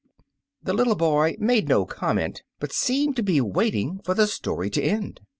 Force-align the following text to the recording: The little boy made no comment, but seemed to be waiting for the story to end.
The 0.63 0.73
little 0.73 0.95
boy 0.95 1.35
made 1.37 1.67
no 1.69 1.85
comment, 1.85 2.41
but 2.59 2.73
seemed 2.73 3.15
to 3.17 3.21
be 3.21 3.39
waiting 3.39 3.99
for 4.03 4.15
the 4.15 4.25
story 4.25 4.71
to 4.71 4.81
end. 4.81 5.21